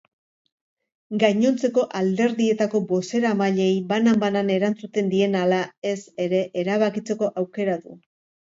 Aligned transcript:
Gainontzeko 1.23 1.83
alderdietako 1.99 2.81
bozeramaileei 2.93 3.75
banan-banan 3.93 4.49
erantzuten 4.57 5.13
dien 5.15 5.39
ala 5.43 5.63
ez 5.93 5.97
ere 6.27 6.41
erabakitzeko 6.65 7.31
aukera 7.45 7.81
du. 7.87 7.99